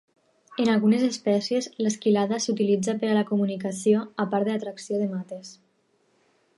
[0.61, 5.55] En algunes espècies, l'esquilada s'utilitza per a la comunicació a part de l'atracció de mates.